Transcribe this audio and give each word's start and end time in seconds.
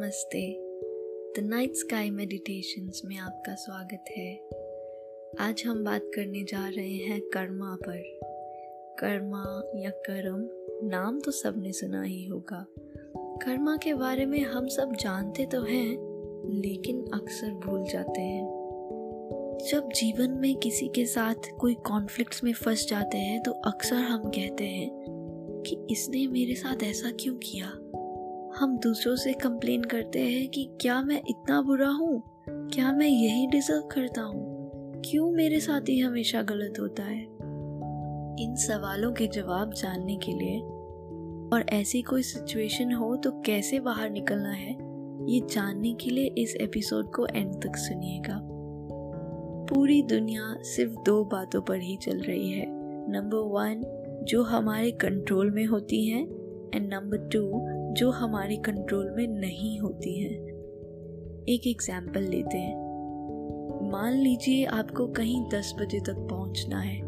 नमस्ते। 0.00 0.52
The 1.32 1.46
night 1.46 1.74
sky 1.74 2.10
meditations 2.10 3.02
में 3.04 3.18
आपका 3.18 3.54
स्वागत 3.54 4.04
है। 4.18 4.36
आज 5.40 5.62
हम 5.66 5.84
बात 5.84 6.02
करने 6.14 6.42
जा 6.42 6.68
रहे 6.68 6.96
हैं 6.96 7.20
कर्मा 7.20 7.78
पर। 7.88 8.20
कर्मा 8.98 9.72
या 9.76 9.90
कर्म, 9.90 10.48
नाम 10.88 11.20
तो 11.20 11.30
सबने 11.30 11.72
सुना 11.72 12.02
ही 12.02 12.26
होगा। 12.26 12.66
कर्मा 13.16 13.76
के 13.76 13.94
बारे 13.94 14.26
में 14.26 14.40
हम 14.40 14.68
सब 14.68 14.92
जानते 14.92 15.46
तो 15.46 15.62
हैं, 15.62 15.90
लेकिन 16.60 17.04
अक्सर 17.14 17.50
भूल 17.50 17.84
जाते 17.84 18.20
हैं। 18.20 18.44
जब 19.70 19.88
जीवन 19.88 20.30
में 20.30 20.56
किसी 20.56 20.88
के 20.88 21.06
साथ 21.06 21.50
कोई 21.60 21.74
कॉन्फ्लिक्ट्स 21.74 22.44
में 22.44 22.52
फंस 22.52 22.88
जाते 22.88 23.18
हैं 23.18 23.42
तो 23.42 23.52
अक्सर 23.52 23.96
हम 23.96 24.24
कहते 24.24 24.64
हैं 24.64 25.04
कि 25.66 25.86
इसने 25.90 26.26
मेरे 26.26 26.54
साथ 26.54 26.82
ऐसा 26.82 27.10
क्यों 27.10 27.34
किया? 27.34 27.78
हम 28.60 28.76
दूसरों 28.78 29.16
से 29.16 29.32
कंप्लेन 29.32 29.84
करते 29.84 30.20
हैं 30.20 30.48
कि 30.48 30.64
क्या 30.80 31.02
मैं 31.02 31.22
इतना 31.28 31.62
बुरा 31.62 31.88
हूँ? 31.88 32.22
क्या 32.48 32.92
मैं 32.92 33.06
यही 33.06 33.46
डिजर्व 33.46 33.80
करता 33.80 34.22
हूँ? 34.22 35.02
क्यों 35.04 35.30
मेरे 35.30 35.60
साथ 35.60 35.80
ही 35.80 35.98
हमेशा 35.98 36.42
गलत 36.42 36.80
होता 36.80 37.02
है? 37.02 37.22
इन 38.44 38.54
सवालों 38.56 39.12
के 39.12 39.26
जवाब 39.26 39.72
जानने 39.72 40.16
के 40.16 40.32
लिए 40.32 40.60
और 41.52 41.66
ऐसी 41.72 42.02
कोई 42.02 42.22
सिचुएशन 42.22 42.92
हो 42.92 43.16
तो 43.16 43.30
कैसे 43.40 43.80
बाहर 43.80 44.10
निकलना 44.10 44.50
है, 44.50 44.72
ये 45.32 45.40
जानने 45.40 45.94
के 45.94 46.10
लिए 46.10 46.34
इस 46.38 46.56
एपिसोड 46.56 47.10
को 47.10 47.26
एंड 47.26 47.54
तक 47.54 47.76
सुनिएगा। 47.76 48.40
पूरी 49.66 50.02
दुनिया 50.02 50.54
सिर्फ़ 50.62 50.92
दो 50.92 51.24
बातों 51.24 51.62
पर 51.62 51.80
ही 51.80 51.96
चल 51.96 52.18
रही 52.18 52.50
है। 52.50 52.66
नंबर 53.12 53.36
वन 53.36 53.82
जो 54.28 54.42
हमारे 54.42 54.90
कंट्रोल 54.90 55.50
में 55.50 55.66
होती 55.66 56.06
हैं 56.06 56.24
एंड 56.74 56.94
नंबर 56.94 57.28
टू 57.28 57.79
जो 57.90 58.10
हमारे 58.10 58.56
कंट्रोल 58.56 59.10
में 59.10 59.26
नहीं 59.30 59.78
होती 59.80 60.18
हैं। 60.18 60.30
एक 61.48 61.66
एग्ज़ाम्पल 61.66 62.22
लेते 62.22 62.58
हैं। 62.58 63.90
मान 63.92 64.12
लीजिए 64.12 64.64
आपको 64.64 65.06
कहीं 65.06 65.42
दस 65.48 65.74
बजे 65.80 66.00
तक 66.00 66.26
पहुँचना 66.30 66.80
है 66.80 66.98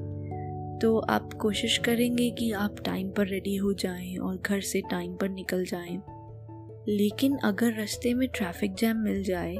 तो 0.79 0.99
आप 0.99 1.33
कोशिश 1.33 1.79
करेंगे 1.79 2.31
कि 2.31 2.51
आप 2.53 2.77
टाइम 2.85 3.11
पर 3.11 3.27
रेडी 3.27 3.57
हो 3.57 3.73
जाएँ 3.73 4.17
और 4.17 4.37
घर 4.37 4.61
से 4.61 4.81
टाइम 4.81 5.17
पर 5.17 5.29
निकल 5.29 5.65
जाएँ। 5.65 6.01
लेकिन 6.89 7.37
अगर 7.45 7.73
रास्ते 7.73 8.15
में 8.15 8.29
ट्रैफ़िक 8.29 8.75
जैम 8.75 8.97
मिल 8.97 9.23
जाए, 9.23 9.55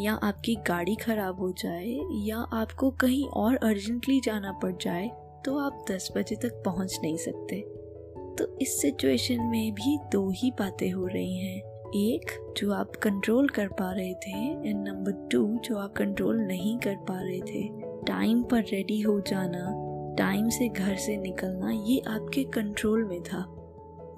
या 0.00 0.14
आपकी 0.14 0.54
गाड़ी 0.68 0.94
खराब 0.94 1.40
हो 1.40 1.50
जाए, 1.58 1.98
या 2.26 2.38
आपको 2.52 2.90
कहीं 2.90 3.26
और 3.26 3.56
अर्जेंटली 3.56 4.20
जाना 4.20 4.52
पड़ 4.52 4.72
जाए 4.82 5.08
तो 5.44 5.58
आप 5.58 5.84
10 5.90 6.08
बजे 6.16 6.36
तक 6.36 6.62
पहुँच 6.64 6.98
नहीं 7.02 7.16
सकते। 7.16 7.60
तो 8.38 8.58
इस 8.62 8.82
सिचुएशन 8.82 9.40
में 9.40 9.72
भी 9.72 9.98
दो 10.12 10.30
ही 10.30 10.50
बातें 10.50 10.90
हो 10.90 11.06
रही 11.06 11.38
हैं। 11.38 11.58
एक, 11.88 12.54
जो 12.56 12.72
आप 12.72 12.92
कंट्रोल 13.02 13.48
कर 13.48 13.68
पा 13.68 13.92
रहे 13.92 14.14
थे 14.14 14.68
एंड 14.68 14.88
नंबर 14.88 15.28
टू 15.32 15.58
जो 15.64 15.76
आप 15.76 15.92
कंट्रोल 15.92 16.36
नहीं 16.40 16.78
कर 16.78 16.96
पा 16.96 17.20
रहे 17.20 17.40
थे। 17.40 17.68
टाइम 18.06 18.42
पर 18.42 18.60
रेडी 18.60 19.00
हो 19.00 19.20
जाना 19.20 19.84
टाइम 20.14 20.48
से 20.48 20.68
घर 20.68 20.96
से 20.96 21.16
निकलना, 21.16 21.70
ये 21.70 22.02
आपके 22.08 22.44
कंट्रोल 22.44 23.04
में 23.04 23.22
था। 23.22 23.54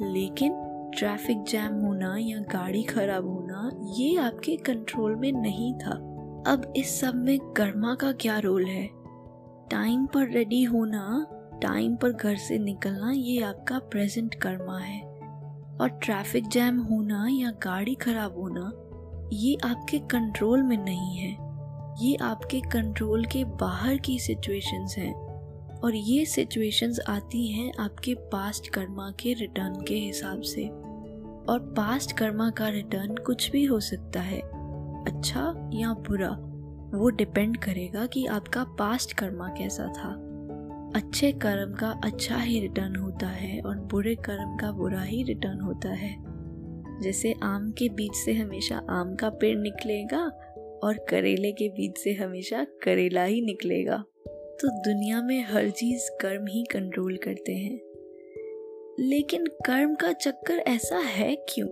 लेकिन 0.02 0.52
ट्रैफ़िक 0.98 1.42
जैम 1.42 1.74
होना 1.74 2.16
या 2.18 2.38
गाड़ी 2.38 2.82
खराब 2.82 3.28
होना, 3.28 3.70
ये 3.98 4.16
आपके 4.16 4.56
कंट्रोल 4.56 5.16
में 5.16 5.32
नहीं 5.32 5.74
था। 5.74 5.92
अब 6.46 6.72
इस 6.77 7.00
सब 7.00 7.14
में 7.14 7.38
कर्मा 7.38 7.94
का 7.94 8.12
क्या 8.12 8.38
रोल 8.38 8.64
है? 8.64 8.88
टाइम 9.70 10.06
पर 10.06 10.30
रेडी 10.30 10.62
होना 10.62 11.27
टाइम 11.62 11.97
पर 11.97 12.12
घर 12.12 12.36
से 12.36 12.58
निकलना 12.58 13.11
ये 13.11 13.42
आपका 13.42 13.78
प्रेजेंट 13.78 14.34
कर्मा 14.34 14.78
है। 14.78 15.03
और 15.80 15.89
ट्रैफ़िक 16.02 16.48
जैम 16.48 16.80
होना 16.80 17.27
या 17.30 17.50
गाड़ी 17.50 17.94
खराब 17.94 18.39
होना, 18.39 18.72
ये 19.33 19.57
आपके 19.64 19.98
कंट्रोल 19.98 20.62
में 20.62 20.77
नहीं 20.77 21.17
है। 21.17 21.51
ये 22.07 22.17
आपके 22.17 22.61
कंट्रोल 22.61 23.24
के 23.24 23.45
बाहर 23.45 23.96
की 23.96 24.18
सिचुएशंस 24.18 24.95
हैं। 24.98 25.30
और 25.80 25.95
ये 25.95 26.24
सिचुएशंस 26.24 27.01
आती 27.08 27.46
हैं 27.52 27.73
आपके 27.80 28.14
पास्ट 28.14 28.68
कर्मा 28.68 29.11
के 29.11 29.33
रिटर्न 29.33 29.84
के 29.89 29.95
हिसाब 29.95 30.40
से। 30.40 30.68
और 31.48 31.74
पास्ट 31.77 32.13
कर्मा 32.13 32.51
का 32.51 32.68
रिटर्न 32.68 33.14
कुछ 33.14 33.51
भी 33.51 33.64
हो 33.64 33.80
सकता 33.80 34.20
है 34.20 34.40
अच्छा 35.01 35.70
या 35.73 35.92
बुरा, 35.92 36.30
वो 36.98 37.11
डिपेंड 37.11 37.57
करेगा 37.57 38.07
कि 38.07 38.27
आपका 38.27 38.64
पास्ट 38.64 39.13
कर्मा 39.13 39.48
कैसा 39.48 39.86
था। 39.86 40.27
अच्छे 40.96 41.33
कर्म 41.33 41.74
का 41.74 42.01
अच्छा 42.05 42.36
ही 42.36 42.61
रिटर्न 42.61 42.96
होता 42.96 43.27
है 43.27 43.61
और 43.61 43.78
बुरे 43.78 44.14
कर्म 44.14 44.56
का 44.56 44.73
बुरा 44.73 45.02
ही 45.02 45.23
रिटर्न 45.23 45.61
होता 45.61 45.89
है। 45.89 46.17
जैसे 47.02 47.34
आम 47.42 47.70
के 47.70 47.89
बीज 47.89 48.12
से 48.12 48.33
हमेशा 48.33 48.86
आम 48.90 49.17
का 49.17 49.30
पेड़ 49.30 49.58
निकलेगा 49.58 50.23
और 50.84 51.06
करेले 51.11 51.52
के 51.52 51.68
बीज 51.68 51.95
से 51.96 52.12
हमेशा 52.12 52.64
करेला 52.64 53.24
ही 53.24 53.40
निकलेगा। 53.42 54.05
तो 54.28 54.68
दुनिया 54.68 55.23
में 55.23 55.45
हर 55.45 55.70
चीज़ 55.70 56.11
कर्म 56.20 56.46
ही 56.46 56.64
कंट्रोल 56.73 57.17
करते 57.17 57.52
हैं। 57.52 57.80
लेकिन 59.01 59.46
कर्म 59.46 59.95
का 59.95 60.12
चक्कर 60.12 60.55
ऐसा 60.55 60.98
है 60.98 61.36
क्यों? 61.36 61.68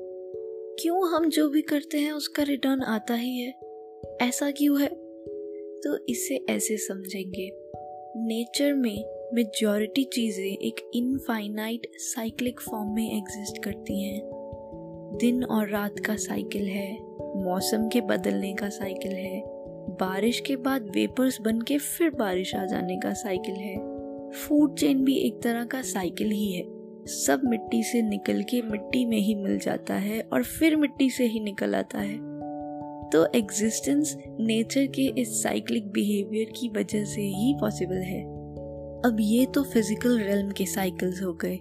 क्यों 0.80 1.10
हम 1.10 1.28
जो 1.28 1.48
भी 1.48 1.62
करते 1.62 1.98
हैं 1.98 2.12
उसका 2.12 2.42
रिटर्न 2.42 2.80
आता 2.82 3.14
ही 3.14 3.38
है? 3.38 3.50
ऐसा 4.22 4.50
क्यों 4.50 4.80
है? 4.80 4.88
तो 5.80 6.06
इसे 6.08 6.44
ऐसे 6.50 6.76
समझेंगे। 6.76 7.57
नेचर 8.20 8.72
में 8.72 9.04
मेजॉरिटी 9.34 10.04
चीज़ें 10.04 10.44
एक 10.44 10.90
इनफाइनाइट 10.94 11.86
साइक्लिक 11.96 12.60
फॉर्म 12.60 12.88
में 12.90 13.16
एग्जिस्ट 13.16 13.62
करती 13.62 14.02
हैं। 14.02 14.20
दिन 15.20 15.44
और 15.44 15.68
रात 15.68 15.98
का 15.98 16.16
साइकिल 16.16 16.66
है, 16.66 16.92
मौसम 17.44 17.88
के 17.88 18.00
बदलने 18.00 18.54
का 18.54 18.68
साइकिल 18.68 19.12
है, 19.12 19.42
बारिश 20.00 20.40
के 20.40 20.56
बाद 20.56 20.82
वेपर्स 20.82 21.40
बन 21.40 21.60
के 21.60 21.78
फिर 21.78 22.10
बारिश 22.10 22.54
आ 22.54 22.64
जाने 22.64 22.96
का 22.96 23.12
साइकिल 23.12 23.54
है। 23.54 23.76
फ़ूड 24.30 24.78
चेन 24.78 25.04
भी 25.04 25.16
एक 25.16 25.42
तरह 25.42 25.64
का 25.64 25.82
साइकिल 25.82 26.30
ही 26.30 26.52
है। 26.52 26.64
सब 27.06 27.40
मिट्टी 27.44 27.82
से 27.82 28.02
निकल 28.02 28.42
के 28.42 28.62
मिट्टी 28.62 29.06
में 29.06 29.18
ही 29.18 29.34
मिल 29.34 29.58
जाता 29.58 29.94
है 29.94 30.20
और 30.20 30.42
फिर 30.42 30.76
मिट्टी 30.76 31.10
से 31.10 31.24
ही 31.24 31.40
निकल 31.40 31.74
आता 31.74 31.98
है। 31.98 32.37
तो 33.12 33.26
एग्जिस्टेंस 33.34 34.16
नेचर 34.40 34.86
के 34.86 35.06
इस 35.20 35.42
साइक्लिक 35.42 35.90
बिहेवियर 35.92 36.52
की 36.56 36.68
वजह 36.68 37.04
से 37.04 37.22
ही 37.22 37.54
पॉसिबल 37.60 37.96
है। 37.96 38.22
अब 39.04 39.16
ये 39.20 39.46
तो 39.46 39.62
फ़िज़िकल 39.62 40.18
रेलम 40.18 40.50
के 40.50 40.66
साइकिल्स 40.66 41.22
हो 41.22 41.32
गए। 41.32 41.58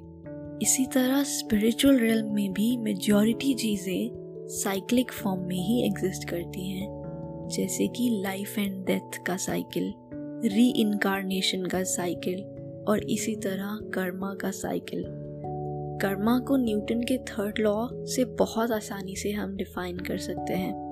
इसी 0.62 0.86
तरह 0.86 1.24
स्पिरिचुअल 1.24 2.00
रेलम 2.00 2.34
में 2.34 2.54
भी 2.54 2.78
मेजॉरिटी 2.78 3.54
चीज़ें 3.54 4.48
साइक्लिक 4.48 5.12
फॉर्म 5.12 5.42
में 5.42 5.56
ही 5.56 5.86
एग्जिस्ट 5.86 6.30
करती 6.30 6.70
हैं। 6.70 6.88
जैसे 7.52 7.88
कि 7.88 8.10
लाइफ 8.24 8.58
एंड 8.60 8.86
डेथ 8.86 9.24
का 9.26 9.38
साइकिल 9.38 9.94
री 10.46 10.70
इनकारनेशन 10.70 11.66
का 11.66 11.84
साइकिल 11.84 12.42
और 12.90 13.04
इसी 13.04 13.36
तरह 13.36 13.80
कर्मा 13.94 14.34
का 14.34 14.52
साइकिल 14.52 15.04
कर्मा 16.02 16.40
को 16.40 16.58
न्यूटन 16.58 17.02
के 17.02 17.18
थर्ड 17.18 17.60
लॉ 17.60 17.88
से 18.06 18.26
बहुत 18.26 18.72
आसानी 18.72 19.16
से 19.16 19.32
हम 19.32 19.56
डिफाइन 19.56 19.98
कर 19.98 20.18
सकते 20.18 20.54
हैं। 20.54 20.87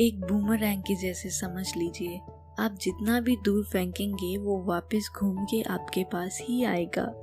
एक 0.00 0.20
बूमरैंग 0.20 0.82
के 0.82 0.94
जैसे 0.94 1.30
समझ 1.30 1.76
लीजिए। 1.76 2.20
आप 2.58 2.78
जितना 2.80 3.20
भी 3.20 3.36
दूर 3.44 3.64
फेंकेंगे 3.64 4.36
वो 4.36 4.64
वापस 4.64 5.10
घूम 5.20 5.44
के 5.44 5.62
आपके 5.62 6.04
पास 6.04 6.38
ही 6.42 6.64
आएगा। 6.64 7.14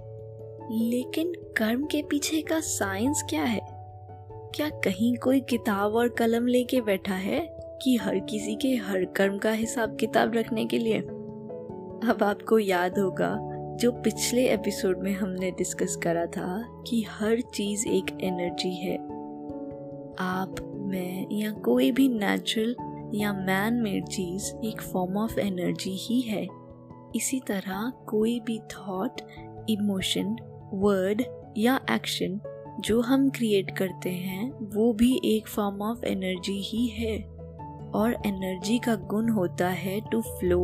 लेकिन 0.71 1.33
कर्म 1.57 1.85
के 1.85 2.01
पीछे 2.01 2.41
का 2.41 2.59
साइंस 2.59 3.23
क्या 3.29 3.43
है? 3.43 3.61
क्या 4.55 4.69
कहीं 4.69 5.17
कोई 5.17 5.41
किताब 5.41 5.93
और 5.93 6.09
कलम 6.09 6.47
लेके 6.47 6.81
बैठा 6.81 7.15
है? 7.15 7.60
कि 7.81 7.95
हर 7.95 8.19
किसी 8.19 8.55
के 8.55 8.75
हर 8.75 9.05
कर्म 9.05 9.37
का 9.37 9.51
हिसाब 9.51 9.95
किताब 9.95 10.33
रखने 10.35 10.65
के 10.65 10.77
लिए। 10.77 10.99
अब 10.99 12.17
आपको 12.23 12.59
याद 12.59 12.99
होगा, 12.99 13.37
जो 13.75 13.91
पिछले 13.91 14.49
एपिसोड 14.49 14.99
में 14.99 15.13
हमने 15.13 15.51
डिस्कस 15.51 15.95
करा 15.95 16.25
था 16.25 16.83
कि 16.87 17.05
हर 17.09 17.41
चीज़ 17.41 17.87
एक 17.87 18.17
एनर्जी 18.23 18.75
है। 18.75 18.97
आप, 20.19 20.55
मैं 20.77 21.27
या 21.31 21.51
कोई 21.51 21.91
भी 21.91 22.09
नेचुरल 22.09 22.75
या 23.15 23.33
मैन 23.33 23.73
मेड 23.73 24.07
चीज़ 24.07 24.65
एक 24.65 24.81
फॉर्म 24.81 25.17
ऑफ़ 25.17 25.39
एनर्जी 25.39 25.91
ही 25.91 26.21
है। 26.21 26.47
इसी 27.15 27.39
तरह 27.39 27.93
कोई 28.07 28.39
भी 28.39 28.59
थॉट 28.59 29.21
इमोशन 29.69 30.35
वर्ड 30.73 31.23
या 31.57 31.79
एक्शन 31.91 32.39
जो 32.79 33.01
हम 33.01 33.29
क्रिएट 33.29 33.77
करते 33.77 34.09
हैं, 34.09 34.51
वो 34.75 34.93
भी 34.93 35.21
एक 35.25 35.47
फॉर्म 35.47 35.81
ऑफ़ 35.81 36.05
एनर्जी 36.05 36.61
ही 36.61 36.87
है। 36.87 37.30
और 37.95 38.15
एनर्जी 38.25 38.77
का 38.79 38.95
गुण 38.95 39.29
होता 39.29 39.67
है 39.69 39.99
टू 40.11 40.21
फ्लो 40.21 40.59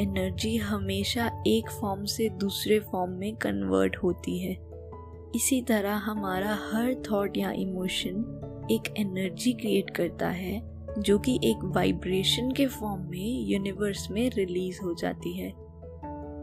एनर्जी 0.00 0.56
हमेशा 0.56 1.30
एक 1.46 1.70
फॉर्म 1.70 2.04
से 2.04 2.28
दूसरे 2.30 2.78
फॉर्म 2.80 3.12
में 3.12 3.34
कन्वर्ट 3.36 3.96
होती 3.96 4.38
है. 4.38 4.52
इसी 5.36 5.60
तरह 5.62 5.94
हमारा 5.94 6.58
हर 6.62 6.94
थॉट 7.10 7.36
या 7.36 7.50
इमोशन 7.50 8.68
एक 8.70 8.94
एनर्जी 8.98 9.52
क्रिएट 9.52 9.90
करता 9.90 10.28
है, 10.28 10.60
जो 10.98 11.18
कि 11.18 11.38
एक 11.44 11.64
वाइब्रेशन 11.64 12.50
के 12.50 12.66
फॉर्म 12.66 13.02
में 13.10 13.46
यूनिवर्स 13.48 14.10
में 14.10 14.28
रिलीज़ 14.30 14.80
हो 14.84 14.94
जाती 14.94 15.32
है. 15.32 15.48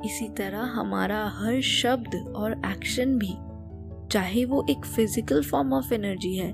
इसी 0.06 0.28
तरह 0.30 0.62
हमारा 0.74 1.24
हर 1.36 1.62
शब्द 1.62 2.16
और 2.36 2.62
एक्शन 2.66 3.18
भी, 3.18 3.34
चाहे 4.12 4.46
वो 4.46 4.66
एक 4.70 4.86
फ़िज़िकल 4.86 5.44
फॉर्म 5.44 5.74
ऑफ़ 5.74 5.94
एनर्जी 5.94 6.36
है, 6.36 6.52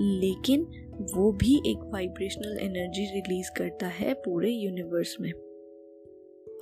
लेकिन 0.00 0.66
वो 1.00 1.32
भी 1.32 1.54
एक 1.66 1.90
वाइब्रेशनल 1.92 2.58
एनर्जी 2.60 3.04
रिलीज़ 3.04 3.50
करता 3.58 3.86
है 3.86 4.14
पूरे 4.14 4.50
यूनिवर्स 4.50 5.16
में। 5.20 5.32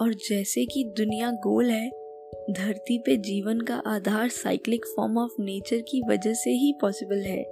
और 0.00 0.14
जैसे 0.14 0.64
कि 0.64 0.84
दुनिया 0.84 1.30
गोल 1.30 1.70
है, 1.70 1.88
धरती 2.50 2.98
पे 2.98 3.16
जीवन 3.16 3.60
का 3.60 3.74
आधार 3.74 4.28
साइक्लिक 4.28 4.84
फॉर्म 4.84 5.18
ऑफ़ 5.18 5.30
नेचर 5.40 5.80
की 5.80 6.02
वजह 6.10 6.34
से 6.34 6.50
ही 6.50 6.72
पॉसिबल 6.80 7.16
है। 7.16 7.42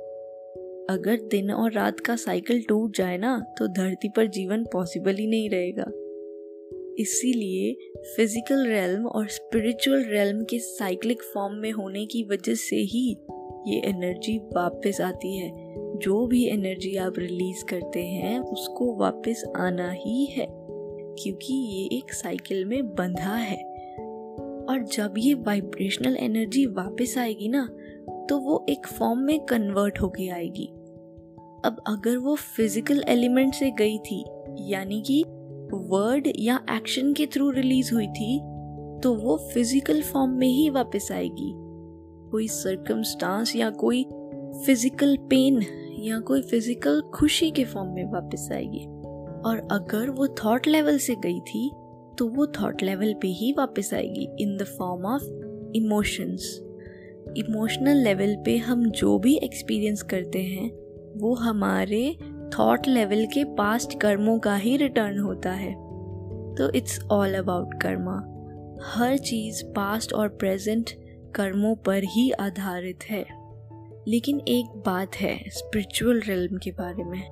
अगर 0.90 1.16
दिन 1.16 1.50
और 1.50 1.72
रात 1.72 2.00
का 2.00 2.16
साइकिल 2.16 2.62
टूट 2.62 2.96
जाए 2.96 3.18
ना 3.18 3.46
तो 3.58 3.66
धरती 3.68 4.08
पर 4.08 4.26
जीवन 4.26 4.64
पॉसिबल 4.64 5.14
ही 5.14 5.26
नहीं 5.26 5.50
रहेगा। 5.50 5.90
इसीलिए 6.98 7.74
फ़िज़िकल 8.16 8.66
रेल्म 8.66 9.06
और 9.06 9.28
स्पिरिचुअल 9.28 10.04
रेल्म 10.04 10.44
के 10.44 10.58
साइक्लिक 10.58 11.22
फॉर्म 11.22 11.54
में 11.54 11.72
होने 11.72 12.06
की 12.06 12.24
वजह 12.24 12.54
से 12.54 12.76
ही 12.76 13.16
ये 13.66 13.80
एनर्जी 13.84 14.38
वापस 14.38 15.00
आती 15.00 15.36
है। 15.36 15.65
जो 15.96 16.26
भी 16.26 16.44
एनर्जी 16.46 16.94
आप 16.96 17.18
रिलीज़ 17.18 17.64
करते 17.64 18.02
हैं, 18.02 18.38
उसको 18.40 18.94
वापस 18.96 19.44
आना 19.56 19.90
ही 19.90 20.24
है, 20.26 20.46
क्योंकि 20.48 21.54
ये 21.54 21.84
एक 21.98 22.12
साइकिल 22.12 22.64
में 22.64 22.94
बंधा 22.94 23.34
है। 23.34 23.56
और 24.66 24.82
जब 24.92 25.14
ये 25.18 25.34
वाइब्रेशनल 25.36 26.16
एनर्जी 26.16 26.64
वापस 26.66 27.14
आएगी 27.18 27.48
ना 27.48 27.66
तो 28.28 28.38
वो 28.38 28.64
एक 28.68 28.86
फॉर्म 28.88 29.20
में 29.20 29.38
कन्वर्ट 29.40 30.00
होके 30.00 30.28
आएगी। 30.28 30.66
अब 31.64 31.82
अगर 31.86 32.16
वो 32.16 32.34
फ़िज़िकल 32.36 33.02
एलिमेंट 33.08 33.54
से 33.54 33.70
गई 33.70 33.98
थी, 34.00 34.24
यानी 34.70 35.00
कि 35.02 35.22
वर्ड 35.72 36.32
या 36.38 36.60
एक्शन 36.70 37.12
के 37.12 37.26
थ्रू 37.26 37.50
रिलीज़ 37.50 37.94
हुई 37.94 38.06
थी 38.08 38.38
तो 39.02 39.14
वो 39.14 39.36
फ़िज़िकल 39.54 40.02
फॉर्म 40.02 40.30
में 40.30 40.48
ही 40.48 40.68
वापस 40.70 41.08
आएगी। 41.12 41.52
कोई 42.30 42.48
सरकमस्टांस 42.48 43.54
या 43.56 43.70
कोई 43.80 44.04
फ़िज़िकल 44.56 45.16
पेन 45.30 45.60
या 46.06 46.18
कोई 46.20 46.42
फ़िज़िकल 46.42 47.00
खुशी 47.14 47.50
के 47.50 47.64
फॉर्म 47.64 47.88
में 47.88 48.04
वापस 48.04 48.48
आएगी। 48.52 48.84
और 49.46 49.68
अगर 49.72 50.10
वो 50.10 50.26
थॉट 50.28 50.66
लेवल 50.66 50.98
से 50.98 51.14
गई 51.14 51.40
थी 51.40 51.70
तो 52.18 52.28
वो 52.28 52.46
थॉट 52.46 52.82
लेवल 52.82 53.14
पे 53.14 53.28
ही 53.28 53.52
वापस 53.52 53.90
आएगी 53.94 54.28
in 54.40 54.56
the 54.56 54.64
form 54.78 55.06
of 55.06 55.24
emotions 55.76 56.60
emotional 57.36 57.96
level 57.96 58.34
पे 58.44 58.56
हम 58.56 58.90
जो 58.90 59.18
भी 59.18 59.34
एक्सपीरियंस 59.36 60.02
करते 60.02 60.42
हैं, 60.42 60.70
वो 61.18 61.34
हमारे 61.34 62.18
थॉट 62.58 62.86
लेवल 62.88 63.24
के 63.26 63.44
पास्ट 63.54 63.98
कर्मों 64.00 64.38
का 64.38 64.56
ही 64.56 64.76
रिटर्न 64.76 65.18
होता 65.18 65.52
है। 65.52 65.72
तो 66.54 66.70
इट्स 66.70 67.00
ऑल 67.10 67.34
अबाउट 67.34 67.74
कर्मा 67.82 68.16
हर 68.84 69.16
चीज़ 69.18 69.64
पास्ट 69.64 70.12
और 70.12 70.28
प्रेजेंट 70.28 70.90
कर्मों 71.34 71.74
पर 71.76 72.04
ही 72.04 72.30
आधारित 72.30 73.04
है। 73.10 73.24
लेकिन 74.08 74.40
एक 74.40 74.66
बात 74.86 75.16
है 75.16 75.44
स्पिरिचुअल 75.48 76.20
रेल्म 76.20 76.58
के 76.58 76.70
बारे 76.70 77.04
में। 77.04 77.22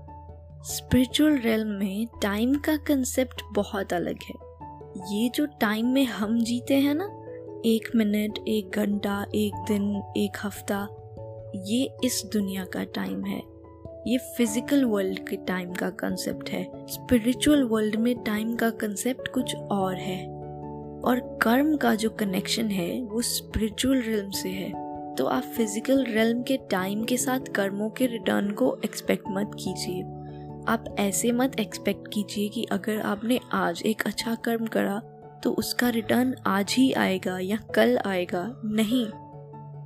स्पिरिचुअल 0.65 1.38
रेल्म 1.38 1.69
में 1.69 2.06
टाइम 2.23 2.55
का 2.55 2.76
कंसेप्ट 2.76 3.43
बहुत 3.55 3.93
अलग 3.93 4.17
है। 4.29 4.35
ये 5.17 5.29
जो 5.29 5.47
टाइम 5.47 5.87
में 5.87 6.05
हम 6.05 6.41
जीते 6.41 6.75
हैं 6.75 6.94
ना, 6.94 7.05
एक 7.67 7.88
मिनट 7.97 8.38
एक 8.49 8.71
घंटा, 8.71 9.26
एक 9.35 9.55
दिन, 9.55 10.03
एक 10.17 10.32
हफ़्ता, 10.43 10.88
ये 11.56 11.97
इस 12.05 12.23
दुनिया 12.32 12.65
का 12.65 12.85
टाइम 12.85 13.25
है। 13.25 13.43
ये 14.06 14.19
फ़िज़िकल 14.19 14.85
वर्ल्ड 14.85 15.29
के 15.29 15.37
टाइम 15.37 15.73
का 15.73 15.91
कंसेप्ट 15.91 16.50
है। 16.50 16.87
स्पिरिचुअल 16.87 17.62
वर्ल्ड 17.62 17.97
में 17.97 18.23
टाइम 18.23 18.56
का 18.56 18.71
कंसेप्ट 18.71 19.29
कुछ 19.29 19.55
और 19.56 19.94
है। 19.94 20.26
और 21.00 21.38
कर्म 21.43 21.76
का 21.76 21.94
जो 21.94 22.11
कनेक्शन 22.11 22.69
है, 22.69 23.03
वो 23.03 23.23
स्पिरिचुअल 23.23 24.03
रिल्म 24.03 24.31
से 24.31 24.49
है। 24.49 24.94
तो 25.19 25.25
आप 25.26 25.43
फ़िज़िकल 25.43 26.05
रेलम 26.05 26.43
के 26.43 26.56
टाइम 26.56 27.05
के 27.05 27.16
साथ 27.16 27.40
कर्मों 27.55 27.90
के 27.90 28.06
रिटर्न 28.06 28.50
को 28.50 28.81
एक्सपेक्ट 28.84 29.25
मत 29.28 29.50
कीजिए। 29.55 30.02
आप 30.69 30.84
ऐसे 30.99 31.32
मत 31.32 31.58
एक्सपेक्ट 31.61 32.08
कीजिए 32.12 32.49
कि 32.49 32.64
अगर 32.64 33.00
आपने 33.00 33.40
आज 33.52 33.82
एक 33.87 34.02
अच्छा 34.02 34.34
कर्म 34.34 34.66
करा 34.66 35.00
तो 35.44 35.50
उसका 35.50 35.88
रिटर्न 35.88 36.34
आज 36.46 36.75
ही 36.78 36.93
आएगा 36.93 37.38
या 37.38 37.56
कल 37.75 37.99
आएगा। 38.06 38.61
नहीं। 38.64 39.06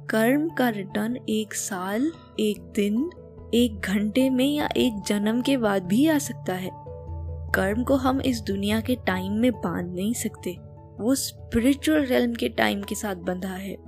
कर्म 0.08 0.48
का 0.48 0.69
रिटर्न 0.69 1.19
एक 1.28 1.54
साल, 1.54 2.12
एक 2.40 2.60
दिन, 2.76 3.10
एक 3.54 3.80
घंटे 3.80 4.30
में 4.30 4.46
या 4.46 4.69
एक 4.76 5.02
जन्म 5.06 5.42
के 5.42 5.56
बाद 5.56 5.82
भी 5.82 6.06
आ 6.08 6.19
सकता 6.19 6.54
है। 6.54 6.70
कर्म 7.54 7.82
को 7.84 7.94
हम 7.96 8.20
इस 8.20 8.40
दुनिया 8.40 8.80
के 8.80 8.96
टाइम 8.96 9.32
में 9.32 9.52
बाँध 9.52 9.94
नहीं 9.94 10.14
सकते। 10.14 10.56
वो 11.00 11.14
स्पिरिचुअल 11.14 12.04
रेलम 12.04 12.34
के 12.34 12.48
टाइम 12.48 12.82
के 12.82 12.94
साथ 12.94 13.16
बंधा 13.16 13.48
है। 13.48 13.88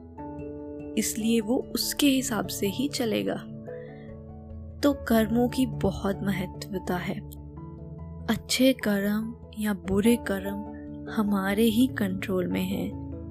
इसलिए 0.98 1.40
वो 1.40 1.66
उसके 1.74 2.06
हिसाब 2.06 2.46
से 2.46 2.66
ही 2.66 2.88
चलेगा। 2.88 3.46
तो 4.82 4.92
कर्मों 4.92 5.48
की 5.48 5.66
बहुत 5.66 6.20
महत्वता 6.22 6.96
है। 6.96 7.30
अच्छे 8.26 8.72
कर्म 8.72 9.34
या 9.58 9.72
बुरे 9.72 10.16
कर्म 10.16 10.80
हमारे 11.12 11.62
ही 11.62 11.86
कंट्रोल 11.86 12.46
में 12.46 12.64
है। 12.64 12.88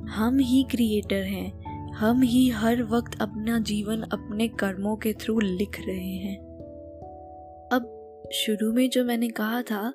हम 0.08 0.38
ही 0.40 0.64
क्रिएटर 0.64 1.24
हैं। 1.24 1.70
हम 1.94 2.22
ही 2.22 2.50
हर 2.50 2.84
वक्त 2.84 3.22
अपना 3.22 3.60
जीवन 3.60 4.02
अपने 4.02 4.48
कर्मों 4.48 4.96
के 4.96 5.14
थ्रू 5.14 5.40
लिख 5.40 5.82
रहे 5.88 6.16
हैं। 6.16 6.38
अब 7.72 8.04
शुरू 8.34 8.74
में 8.74 8.90
जो 8.90 9.04
मैंने 9.04 9.28
कहा 9.28 9.62
था 9.62 9.94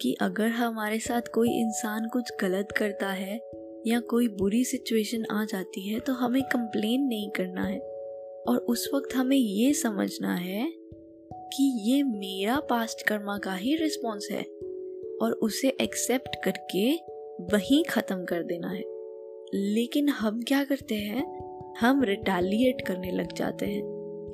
कि 0.00 0.16
अगर 0.20 0.48
हमारे 0.48 0.98
साथ 0.98 1.20
कोई 1.34 1.50
इंसान 1.50 2.08
कुछ 2.08 2.32
गलत 2.40 2.68
करता 2.76 3.08
है 3.08 3.40
या 3.86 4.00
कोई 4.00 4.28
बुरी 4.28 4.64
सिचुएशन 4.64 5.24
आ 5.24 5.44
जाती 5.44 5.88
है 5.88 6.00
तो 6.00 6.12
हमें 6.12 6.42
कंप्लेन 6.42 7.02
नहीं 7.02 7.30
करना 7.30 7.64
है। 7.64 7.78
और 8.48 8.56
उस 8.56 8.90
वक्त 8.94 9.16
हमें 9.16 9.36
ये 9.36 9.74
समझना 9.74 10.34
है 10.34 10.72
कि 11.32 11.90
ये 11.90 12.02
मेरा 12.02 12.60
पास्ट 12.60 13.06
कर्मा 13.06 13.38
का 13.38 13.54
ही 13.54 13.76
रिस्पॉन्स 13.76 14.28
है 14.30 14.42
और 15.22 15.32
उसे 15.32 15.68
एक्सेप्ट 15.80 16.36
करके 16.44 16.94
वहीं 17.52 17.84
ख़त्म 17.84 18.24
कर 18.24 18.42
देना 18.42 18.68
है। 18.68 18.82
लेकिन 19.54 20.08
हम 20.08 20.42
क्या 20.42 20.64
करते 20.64 20.94
हैं? 20.94 21.42
हम 21.80 22.02
रिटालिएट 22.02 22.80
करने 22.86 23.10
लग 23.10 23.32
जाते 23.32 23.66
हैं 23.66 23.82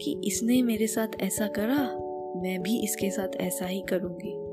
कि 0.02 0.20
इसने 0.24 0.62
मेरे 0.62 0.86
साथ 0.86 1.08
ऐसा 1.20 1.46
करा, 1.46 1.98
मैं 2.40 2.62
भी 2.62 2.84
इसके 2.84 3.10
साथ 3.10 3.28
ऐसा 3.36 3.66
ही 3.66 3.80
करूँगी। 3.80 4.48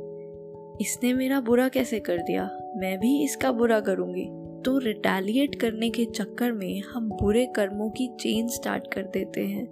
इसने 0.84 1.14
मेरा 1.14 1.40
बुरा 1.40 1.70
कैसे 1.70 2.00
कर 2.00 2.18
दिया? 2.18 2.74
मैं 2.76 3.00
भी 3.00 3.24
इसका 3.24 3.52
बुरा 3.52 3.80
करूँगी। 3.80 4.45
तो 4.66 4.78
रिटालिएट 4.78 5.56
करने 5.56 5.90
के 5.90 6.06
चक्कर 6.06 6.52
में 6.52 6.82
हम 6.82 7.10
बुरे 7.10 7.46
कर्मों 7.56 7.90
की 7.90 8.08
चेन 8.20 8.48
स्टार्ट 8.48 8.84
कर 8.94 9.02
देते 9.04 9.46
हैं। 9.46 9.68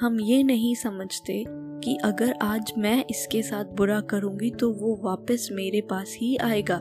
हम 0.00 0.20
ये 0.20 0.42
नहीं 0.42 0.74
समझते 0.74 1.44
कि 1.48 1.96
अगर 2.04 2.34
आज 2.42 2.72
मैं 2.78 3.04
इसके 3.10 3.42
साथ 3.42 3.64
बुरा 3.64 4.00
करूँगी 4.00 4.50
तो 4.50 4.70
वो 4.72 5.00
वापस 5.04 5.48
मेरे 5.52 5.80
पास 5.80 6.16
ही 6.20 6.36
आएगा 6.36 6.76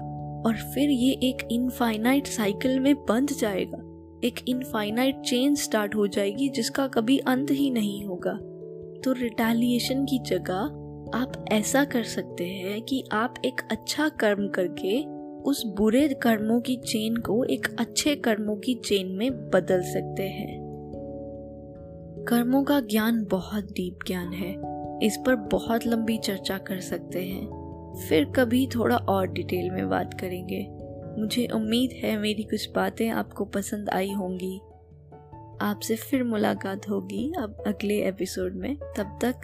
और 0.45 0.55
फिर 0.73 0.89
ये 0.89 1.11
एक 1.23 1.47
इनफाइनाइट 1.51 2.27
साइकिल 2.27 2.79
में 2.79 2.95
बंध 2.95 3.29
जाएगा। 3.29 3.77
एक 4.23 4.39
इनफाइनाइट 4.47 5.21
चेन 5.21 5.55
स्टार्ट 5.55 5.95
हो 5.95 6.07
जाएगी 6.07 6.49
जिसका 6.49 6.87
कभी 6.87 7.17
अंत 7.17 7.51
ही 7.51 7.69
नहीं 7.69 8.05
होगा। 8.05 8.33
तो 9.03 9.11
रिटेलिएशन 9.11 10.05
की 10.05 10.19
जगह 10.19 10.81
आप 11.13 11.45
ऐसा 11.51 11.83
कर 11.85 12.03
सकते 12.03 12.45
हैं 12.45 12.81
कि 12.81 13.03
आप 13.11 13.35
एक 13.45 13.61
अच्छा 13.71 14.09
कर्म 14.09 14.47
करके 14.47 14.97
उस 15.45 15.65
बुरे 15.65 16.07
कर्मों 16.07 16.61
की 16.61 16.75
चेन 16.75 17.17
को 17.17 17.43
एक 17.43 17.75
अच्छे 17.79 18.15
कर्मों 18.15 18.55
की 18.55 18.75
चेन 18.75 19.07
में 19.07 19.49
बदल 19.49 19.81
सकते 19.81 20.23
हैं। 20.23 20.65
कर्मों 22.29 22.63
का 22.63 22.79
ज्ञान 22.79 23.27
बहुत 23.31 23.63
डीप 23.63 23.99
ज्ञान 24.07 24.33
है। 24.33 24.55
इस 25.05 25.17
पर 25.25 25.35
बहुत 25.35 25.85
लंबी 25.85 26.17
चर्चा 26.17 26.57
कर 26.57 26.79
सकते 26.79 27.25
हैं। 27.25 27.45
फिर 28.09 28.25
कभी 28.25 28.67
थोड़ा 28.67 28.97
और 28.97 29.27
डिटेल 29.27 29.71
में 29.71 29.89
बात 29.89 30.13
करेंगे। 30.13 30.67
मुझे 31.21 31.47
उम्मीद 31.47 31.91
है 31.93 32.17
मेरी 32.17 32.43
कुछ 32.43 32.69
बातें 32.75 33.09
आपको 33.09 33.45
पसंद 33.45 33.89
आई 33.89 34.11
होंगी। 34.11 34.61
आपसे 35.61 35.95
फिर 35.95 36.23
मुलाकात 36.23 36.89
होगी 36.89 37.33
अब 37.37 37.63
अगले 37.67 38.07
एपिसोड 38.07 38.55
में। 38.55 38.75
तब 38.75 39.19
तक 39.21 39.35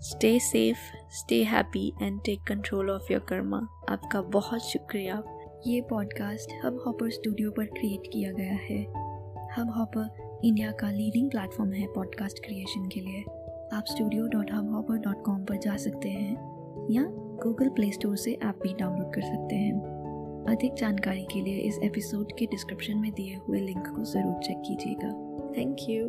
stay 0.00 0.38
safe 0.38 0.78
stay 1.10 1.42
happy 1.42 1.92
and 2.02 2.20
take 2.24 2.38
control 2.48 2.90
of 2.90 3.12
your 3.12 3.26
karma 3.28 3.68
आपका 3.88 4.20
बहुत 4.20 4.60
शुक्रिया। 4.60 5.22
ये 5.66 5.80
पॉडकास्ट 5.80 6.52
हब 6.64 6.78
हॉपर 6.86 7.10
स्टूडियो 7.10 7.50
पर 7.50 7.64
क्रिएट 7.64 8.06
किया 8.12 8.30
गया 8.32 8.54
है। 8.62 8.78
हब 9.56 9.70
हॉपर 9.70 10.40
इंडिया 10.44 10.70
का 10.70 10.90
लीडिंग 10.90 11.30
प्लेटफॉर्म 11.30 11.72
है 11.72 11.86
पॉडकास्ट 11.86 12.38
क्रिएशन 12.44 12.88
के 12.88 13.00
लिए। 13.00 13.20
आप 13.72 13.84
studio 13.88 14.26
dot 14.26 14.50
Hubhopper 14.72 14.98
dot 14.98 15.22
com 15.24 15.44
पर 15.44 15.56
जा 15.56 15.76
सकते 15.76 16.08
हैं, 16.08 16.32
या 16.90 17.02
गूगल 17.44 17.68
प्ले 17.68 17.90
स्टोर 17.92 18.16
से 18.16 18.32
ऐप 18.32 18.58
भी 18.62 18.74
डाउनलोड 18.74 19.14
कर 19.14 19.22
सकते 19.22 19.56
हैं। 19.56 19.72
अधिक 20.48 20.74
जानकारी 20.74 21.24
के 21.24 21.40
लिए 21.40 21.58
इस 21.58 21.78
एपिसोड 21.82 22.32
के 22.38 22.46
डिस्क्रिप्शन 22.46 22.98
में 22.98 23.12
दिए 23.12 23.36
हुए 23.36 23.60
लिंक 23.60 23.86
को 23.86 24.04
ज़रूर 24.04 24.42
चेक 24.42 24.62
कीजिएगा। 24.66 25.08
Thank 25.56 25.76
you 25.80 26.06